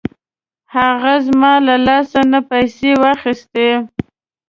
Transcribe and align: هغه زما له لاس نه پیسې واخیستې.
هغه 0.75 1.13
زما 1.27 1.53
له 1.67 1.75
لاس 1.87 2.09
نه 2.31 2.39
پیسې 2.49 2.91
واخیستې. 3.03 3.69